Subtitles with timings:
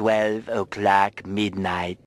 [0.00, 1.98] o'clock midnight.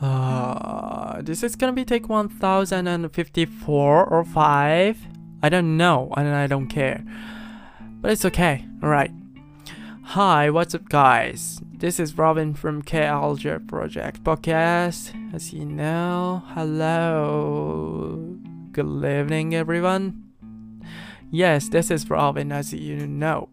[0.00, 4.98] Uh, this is gonna be take 1054 or 5.
[5.44, 7.04] I don't know, and I don't care.
[8.00, 9.12] But it's okay, alright.
[10.04, 11.60] Hi, what's up, guys?
[11.78, 15.12] This is Robin from K Alger Project Podcast.
[15.32, 18.36] As you know, hello.
[18.72, 20.21] Good evening, everyone.
[21.32, 23.48] Yes, this is Robin, as you know.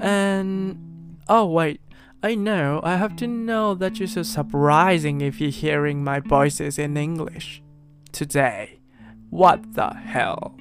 [0.00, 1.82] And oh, wait.
[2.22, 6.76] I know, I have to know that you're so surprising if you're hearing my voices
[6.76, 7.62] in English
[8.10, 8.80] today.
[9.30, 10.56] What the hell?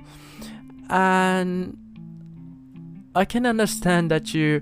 [0.89, 1.77] And
[3.15, 4.61] I can understand that you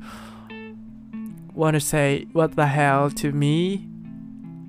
[1.54, 3.90] want to say what the hell to me.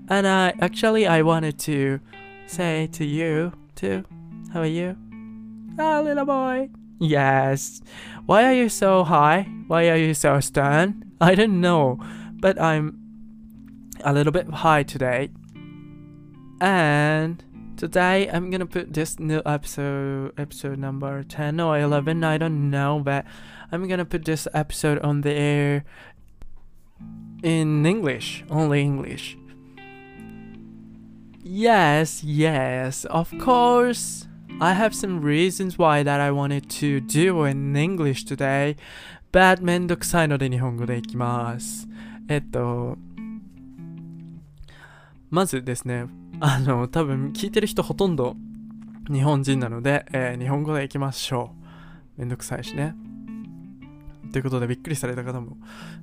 [0.09, 2.01] And I actually I wanted to
[2.47, 4.05] say to you too.
[4.53, 4.97] How are you?
[5.79, 6.70] Ah, little boy.
[6.98, 7.83] Yes.
[8.25, 9.42] Why are you so high?
[9.66, 11.12] Why are you so stern?
[11.20, 11.98] I don't know,
[12.41, 12.98] but I'm
[14.05, 15.30] a little bit high today.
[16.61, 17.42] And
[17.77, 23.00] today I'm gonna put this new episode, episode number 10 or 11, I don't know,
[23.05, 23.27] but
[23.70, 25.84] I'm gonna put this episode on the air
[27.42, 29.36] in English, only English.
[31.42, 34.27] Yes, yes, of course.
[34.59, 38.77] I have some reasons why that I wanted to do in English today,
[39.31, 41.87] but めんどくさいので日本語でいきます。
[42.27, 42.97] えっと、
[45.29, 46.07] まずですね、
[46.41, 48.35] あの、多分聞いてる人ほとんど
[49.13, 51.51] 日本人なので、えー日本語でいきましょ
[52.17, 52.20] う。
[52.20, 52.95] めんどくさいしね。
[54.33, 55.59] ということでびっくりされた方も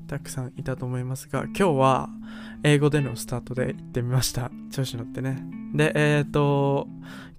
[0.08, 2.10] たくさんいたと思いますが、今日は
[2.62, 4.52] 英語でのスタートで行ってみました。
[4.72, 5.44] 調子乗ってね。
[5.74, 6.88] で、えっ、と、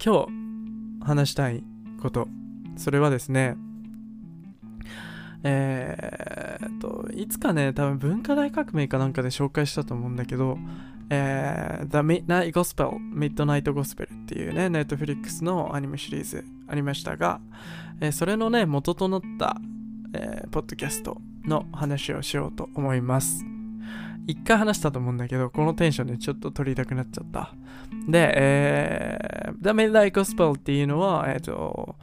[0.05, 0.44] 今日
[1.05, 1.63] 話したい
[2.03, 2.29] こと、
[2.77, 3.57] それはですね、
[5.45, 10.59] えーっと、いつかね、多分文化大革命かなんかで紹介したと思うんだけど、
[11.11, 17.41] えー、The Midnight Gospel、Midnight Gospel っていうね、Netflix のアニメシリーズありましたが、
[18.01, 19.59] えーそれのね、元となった、
[20.15, 23.54] えーポッドキャストの話をしようと思います。
[24.27, 27.55] 一回話したと思うんだけど、このテンションでちょっと撮りたくなっちゃった。
[28.09, 31.97] で、えー、The Midnight Gospel っていうのは、えっ、と、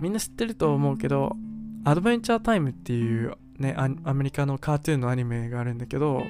[0.00, 1.36] みんな知ってると思うけど、
[1.84, 6.22] アドベンチャータイムっていうね、アメリカのカートゥーンのアニメがあるんだけど、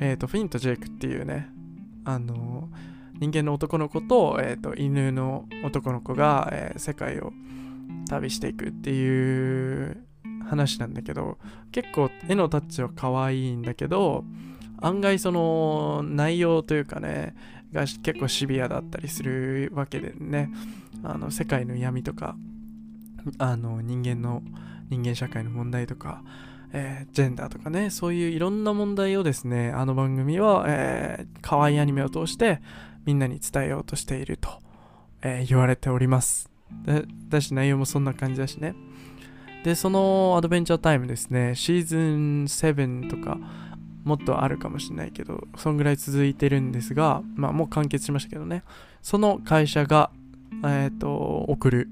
[0.00, 1.48] えっ、と、フィンとジェイクっていうね、
[2.04, 2.68] あの、
[3.20, 7.32] 人間の男の子と,、えー、と犬の男の子が、えー世界を
[8.08, 10.07] 旅していくっていう
[10.48, 11.38] 話なんだけど
[11.72, 14.24] 結構絵のタッチは可愛いんだけど
[14.80, 17.34] 案外その内容というかね
[17.72, 20.50] が結構シビアだったりするわけでね。
[21.04, 22.36] あの世界の闇とか
[23.38, 24.42] あの人間の
[24.90, 26.22] 人間社会の問題とか、
[26.72, 32.60] えージェンダーとかねそういういろんな問題をですねあの番組は、えー可愛いアニメを通して
[33.04, 34.48] みんなに伝えようとしていると、
[35.22, 36.50] えー言われております。
[36.84, 38.74] だだし内容もそんな感じだしね。
[39.64, 41.54] でそのアドベンチャータイムですね。
[41.54, 43.38] シーズン7とか
[44.04, 48.62] もっとあるかもしれないけどそんぐらい続いてるんですがまあもう完結しましたけどね。
[49.02, 50.10] その会社が
[50.64, 51.14] えっ、と
[51.48, 51.88] 送る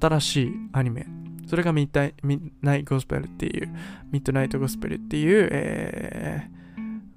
[0.00, 1.06] 新しいアニメ。
[1.46, 3.68] それがミッドミッドナイトゴスペルっていう
[4.10, 6.56] ミッドナイトゴスペルっていう、えー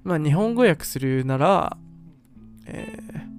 [0.02, 1.76] まあ日本語訳するなら、
[2.66, 3.30] えー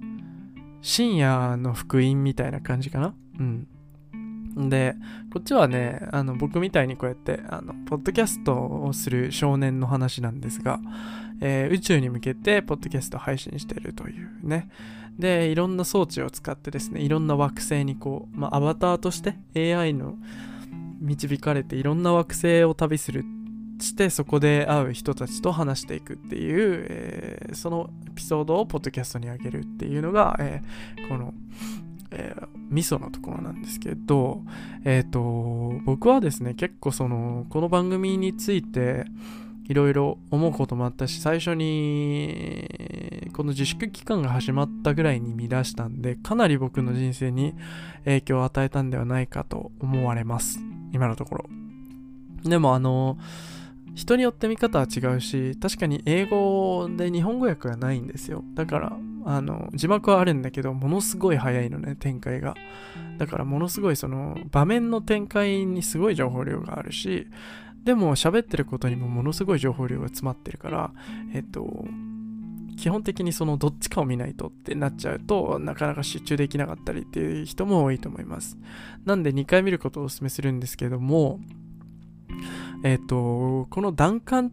[0.82, 3.14] 深夜の福音みたいな感じかな。
[3.38, 3.68] うん。
[4.56, 4.96] で、
[5.32, 10.80] こっちはね、あの僕みたいにこうやって、あの、ポッドキャストをする少年の話なんですが、
[11.40, 14.68] えー宇宙に向けて、ポッドキャスト配信してるというね。
[15.18, 20.16] で、いろんな装置を使ってですね、いろんな惑星にこう、まあ、アバターとして AI の
[21.00, 23.24] 導かれていろんな惑星を旅する
[23.80, 31.34] してそこで会う人たちと話していくっていう、えーそのエピソードをポッドキャストに上げるっていうのが、えーこの、
[32.12, 34.40] えーミソのところなんですけど、
[34.84, 35.20] えっ、と、
[35.84, 39.04] 僕はですね、結構その、この番組について、
[39.68, 47.54] いろいろ思うこともあったし、最初に、この自粛期間が始まったぐらいに見出したんで、かなり僕の人生に
[48.04, 50.58] 影響を与えたんではないかと思われます。
[50.92, 51.44] 今のところ。
[52.44, 53.18] でもあの、
[53.94, 58.42] 人によって見方は違うし、確かに英語で日本語訳がないんですよ。
[58.54, 62.54] だから、あの、字幕はあるんだけど、ものすごい早いのね、展開が。
[63.18, 67.26] だから、ものすごいその、場面の展開にすごい情報量があるし、
[67.84, 70.92] でも喋ってることにもものすごい情報量が詰まってるから、
[71.34, 71.84] えっと、
[72.76, 78.56] 基本的にそのどっちかを見ないとってなっちゃうとなかなか集中できなかったりっていう人も多いと思います
[79.04, 81.40] なんで2回見ることをお勧めするんですけども
[82.82, 84.50] えっ、ー、とこのダンカン・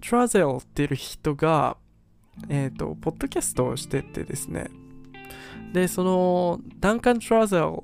[0.00, 1.76] トラゼルっていう人が
[2.48, 4.70] えっ、ー、とポッドキャストをしててですね。
[5.72, 7.82] でそのダンカン・トラゼル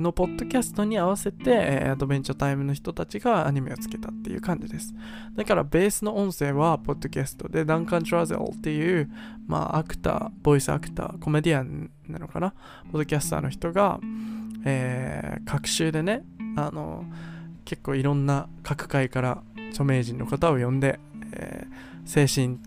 [0.00, 4.94] のポッドキャストに合わせて、えー、アドベンチャータイムの人たちがアニメをつけたっていう感じです。
[5.36, 9.10] だからベースの音声はポッドキャストで、ダンカン・トラゼルっていう、
[9.46, 12.54] まあ、アクター、ボイスアクター、コメディアンなのかな、
[12.90, 14.00] ポッドキャスターの人が、
[14.64, 16.24] えー、各週でね、
[16.56, 17.04] あの、
[17.70, 20.98] 結構いろんな各界から著名人の方を呼んで、
[21.32, 22.58] えー、精神、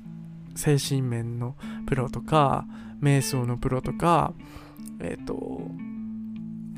[0.55, 2.65] 精神面のプロとか、
[3.01, 4.31] 瞑想のプロとか、
[5.01, 5.67] えっ、ー、と、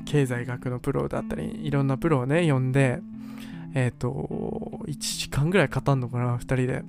[0.06, 3.00] 経済学のプロだったり、いろんなプロをね、呼んで、
[3.76, 4.10] えっ、ー、と、
[4.88, 6.84] 1時間ぐらい語んのかな、2人で。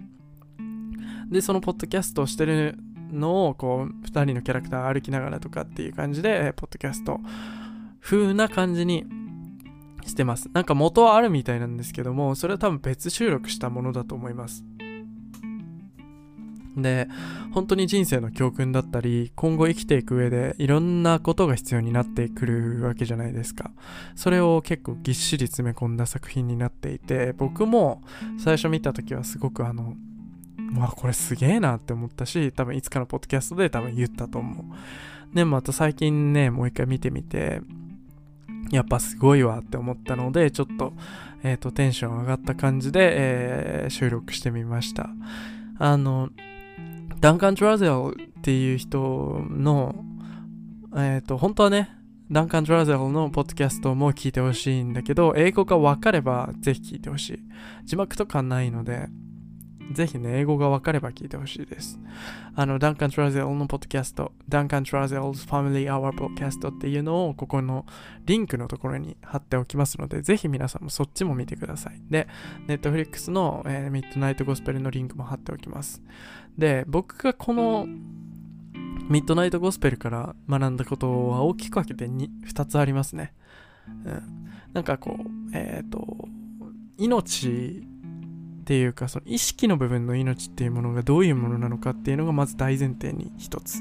[1.31, 2.79] で、そのポッドキャストをしてる
[3.12, 7.21] のを、こう、2人のキャラクター歩きながらとかっていう感じで、ポッドキャスト
[8.00, 9.05] 風な感じに
[10.06, 10.50] してます。
[10.53, 14.64] なんか元はあるみたいなんですけども、それは多分別収録したものだと思います。
[16.76, 17.08] で、
[17.53, 23.70] 本当に人生の教訓だったり、今後生きていく上でいろんなことが必要になってくるわけじゃないですか。
[24.14, 28.03] それを結構ぎっしり詰め込んだ作品になっていて、僕も
[28.38, 29.94] 最初見た時はすごくあの、
[30.79, 35.35] わ、これすげえなって思ったし、多分いつかのポッドキャストで多分言ったと思う。
[35.35, 37.62] でも、また最近ね、もう一回見てみて、
[38.71, 40.93] やっぱすごいわって思ったので、ちょっと、
[41.43, 45.11] えっ、ー、と、テンション上がった感じで、えー、収録してみました。
[45.79, 46.31] あの、
[47.21, 49.95] ダンカン・トラゼルっていう人の、
[50.97, 51.91] えっ、ー、と、本当はね、
[52.31, 57.39] ダンカン・トラゼルのポッドキャストも聞いてほしいんだけど、英語がわかればぜひ聞いてほしい。
[57.85, 59.09] 字幕とかないので、
[59.93, 61.99] ぜひね、英語がわかれば聞いてほしいです。
[62.55, 67.87] あの、ダンカン・トラゼルのポッドキャスト、ダンカン・トラゼル 's Family Hour Podcast っていうのをここの
[68.25, 72.00] リンクのところに貼っておきますので、ぜひ皆さんもそっちも見てください。
[72.11, 72.29] で、
[72.67, 76.03] Netflix の、えー、ミッドナイト・ゴスペルのリンクも貼っておきます。
[76.59, 77.87] で、僕がこの
[79.09, 83.35] ミッドナイト・ゴスペルから学んだことは大きく分けて 2, 2つありますね。
[84.05, 84.23] うん。
[84.73, 86.29] なんかこう、えっ、ー、と、
[86.99, 87.87] 命
[88.67, 93.81] っていうかその意識の部分の命っていうものがどういうものなのかっていうのがまず大前提に一つ。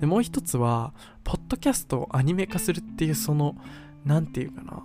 [0.00, 0.94] でもう一つは
[1.24, 3.54] ポッドキャストをアニメ化するっていうその
[4.06, 4.82] 何て言うかな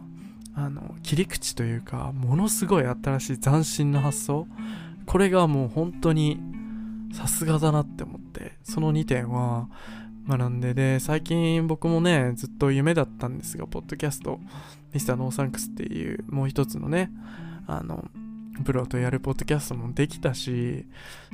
[0.65, 4.45] あの切り口というかものすごい新しい斬新な発想。
[5.05, 6.37] これがもう本当に
[7.13, 9.69] さすがだなって思ってその2点は
[10.27, 14.37] 学んでで最近僕もねずっと夢だったんですがポッドキャスト
[14.93, 17.09] ミスターノーサンクスっていうもう一つのね
[17.67, 18.03] あの
[18.63, 20.85] プロとやるポッドキャストもできたし、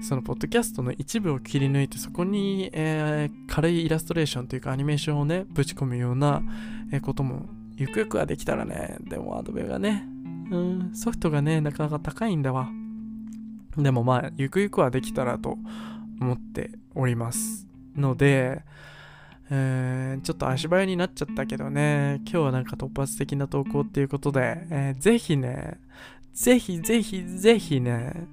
[0.02, 6.42] そのポッドキャストの一部を切り抜いて、そこに、えー、軽いイラストレーションというかアニメーションをね、ぶち込むような、
[6.92, 10.08] えことも、ゆくゆくはできたらね、でもアドベがね、
[10.52, 12.70] うん、ソフトがね、なかなか高いんだわ。
[13.78, 15.58] でもまあ、ゆくゆくはできたらと
[16.22, 17.68] 思っております。
[17.96, 18.64] ので、
[19.50, 25.80] えー、ちょっと足早になっちゃったけどね、今日はなんか突発的な投稿っていうことで、えー、ぜひね、
[26.36, 28.28] ぜひぜひぜひね、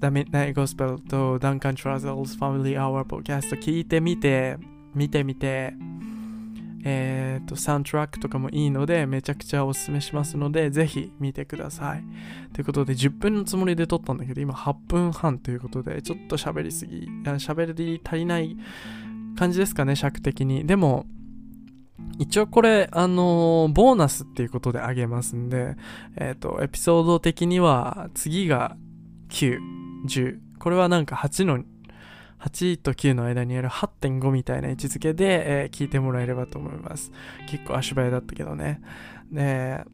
[0.00, 4.56] ダメナイゴスペルとダンカン・トラゼルズ・ファミリー・アワー・ポッドキャスト聞いてみて、
[4.94, 5.74] 見てみて、
[6.86, 12.04] え、ー、と、サウンドトラックとかもいいので、めちゃくちゃおすすめしますので、ぜひ見てください。
[12.54, 18.56] ということで、10分のつもりで撮ったんだけど、今8分半ということで、ちょっと喋りすぎ、喋り足りない
[19.36, 20.66] 感じですかね、尺的に。
[20.66, 21.04] でも、
[22.18, 25.76] 一応これ、あのー、ボーナスっていうことであげますんで、
[26.16, 28.76] えっ、ー、と、エピソード的には、次が
[29.30, 29.58] 9、
[30.06, 30.38] 10。
[30.58, 31.64] これはなんか8の、
[32.40, 37.12] 8と9の間にある8.5みたいな位置づけで、えー、聞いてもらえればと思います。
[37.48, 38.80] 結構足早だったけどね。
[39.32, 39.84] で、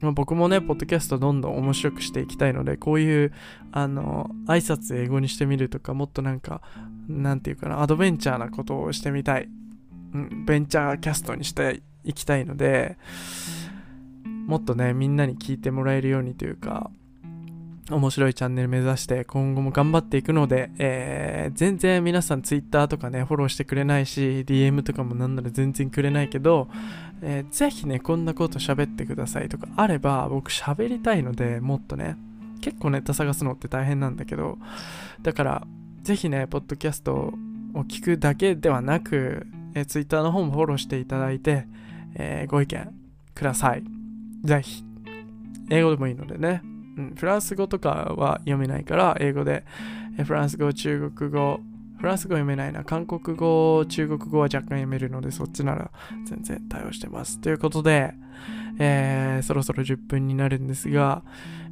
[0.00, 3.32] まあ、僕もね、ポッドキャストどんどん面白くしていきたいので、こういう、
[3.72, 6.60] あの、挨拶英語にしてみるとか、もっとなんか、
[7.08, 9.48] なんていうかな、アドベンチャーなことをしてみたい
[10.46, 12.96] ベンチャーキャストにしていきたいので、
[14.46, 16.90] もっとね、みんなに聞いてもらえるようにというか、
[17.90, 26.68] 面白いチャンネル目指して今後も頑張っていくので、えー、全然皆さん Twitter とかね、フォローしてくれないし、DM とかもなんなら全然くれないけど、
[27.22, 32.16] えー、ぜひね、こんなこと喋ってくださいとかあれば、僕喋りたいので、もっとね、
[32.60, 34.58] 結構ネタ探すのって大変なんだけど、
[35.22, 35.66] だから、
[36.02, 37.32] ぜひね、ポッドキャストを
[37.82, 39.46] 聞くだけではなく、
[39.76, 41.66] えー、Twitter の方もフォローしていただいて、
[42.14, 42.94] えー、ご意見
[43.34, 43.84] ください。
[44.42, 44.82] ぜひ。
[45.70, 46.62] 英語でもいいのでね。
[46.64, 49.64] うん、フランス語とかは読めないから、英語で、
[50.18, 51.60] えー、フランス語、中国語、
[51.98, 52.84] フランス語読めないな。
[52.84, 55.90] 韓国語、中国語は若干読めるので、そっちなら
[56.26, 57.40] 全然対応してます。
[57.40, 58.14] ということで、
[58.78, 61.22] えー、そろそろ10分になるんですが、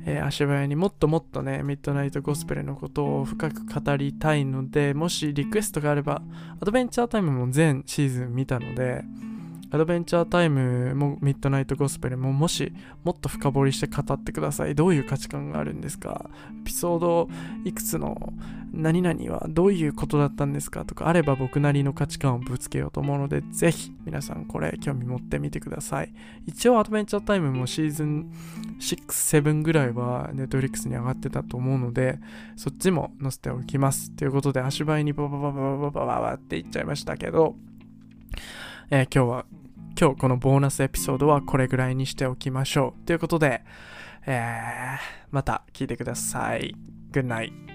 [0.06, 6.22] えー、足早にもっともっとね、ミッドナイトゴスペルのことを深く語りたいので、もしリクエストがあれば、
[6.60, 9.04] アドベンチャータイムも全シーズン見たので、
[9.74, 14.76] アドベンチャータイムもミッドナイトゴスペルももしもっと深掘りして語ってください。
[14.76, 16.30] どういう価値観があるんですか？
[16.60, 17.28] エピソード
[17.64, 18.32] いくつの
[18.72, 26.14] 何々はどういうことだったんですかとかあれば僕なりの価値観をぶつけようと思うので、ぜひ皆さんこれ興味持ってみてください。
[26.46, 28.30] 一応アドベンチャータイムもシーズン
[28.78, 32.20] 6、7ぐらいはネットリックスに上がってたと思うので、
[32.54, 34.12] そっちも載せておきます。
[34.12, 37.56] ということで足早にバババババババババって言っちゃいましたけど、
[38.90, 39.46] えー、今日は
[39.98, 43.06] 今日このボーナスエピソードはこれぐらいにしておきましょう。
[43.06, 43.62] ということで、
[44.26, 44.98] えー、
[45.30, 46.74] また聞いてください。
[47.12, 47.73] Good night.